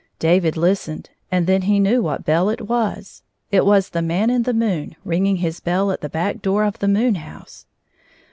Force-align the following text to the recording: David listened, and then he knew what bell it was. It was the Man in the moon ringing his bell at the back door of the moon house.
David 0.17 0.57
listened, 0.57 1.11
and 1.31 1.45
then 1.45 1.61
he 1.61 1.79
knew 1.79 2.01
what 2.01 2.25
bell 2.25 2.49
it 2.49 2.61
was. 2.61 3.21
It 3.51 3.67
was 3.67 3.89
the 3.89 4.01
Man 4.01 4.31
in 4.31 4.41
the 4.41 4.51
moon 4.53 4.95
ringing 5.05 5.35
his 5.35 5.59
bell 5.59 5.91
at 5.91 6.01
the 6.01 6.09
back 6.09 6.41
door 6.41 6.63
of 6.63 6.79
the 6.79 6.87
moon 6.87 7.13
house. 7.13 7.67